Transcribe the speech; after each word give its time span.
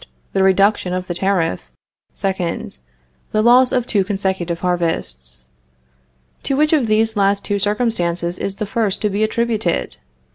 The 0.33 0.41
reduction 0.41 0.93
of 0.93 1.05
the 1.05 1.13
tariff. 1.13 1.61
Second. 2.11 2.79
The 3.33 3.43
loss 3.43 3.71
of 3.71 3.85
two 3.85 4.03
consecutive 4.03 4.61
harvests. 4.61 5.45
To 6.41 6.55
which 6.57 6.73
of 6.73 6.87
these 6.87 7.15
last 7.15 7.45
two 7.45 7.59
circumstances 7.59 8.39
is 8.39 8.55
the 8.55 8.65
first 8.65 8.99
to 9.03 9.11
be 9.11 9.21
attributed? 9.23 9.97